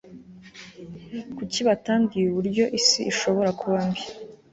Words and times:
kuki 1.37 1.59
batambwiye 1.67 2.25
uburyo 2.29 2.63
isi 2.79 3.01
ishobora 3.11 3.49
kuba 3.59 3.77
mbi 3.87 4.03